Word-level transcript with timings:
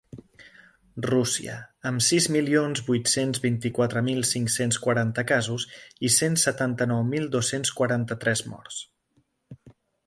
Rússia, 1.07 1.57
amb 1.89 2.03
sis 2.05 2.27
milions 2.35 2.81
vuit-cents 2.87 3.43
vint-i-quatre 3.45 4.03
mil 4.09 4.25
cinc-cents 4.31 4.81
quaranta 4.87 5.27
casos 5.35 5.69
i 6.11 6.15
cent 6.17 6.41
setanta-nou 6.47 7.07
mil 7.15 7.31
dos-cents 7.39 7.77
quaranta-tres 7.83 8.45
morts. 8.55 8.83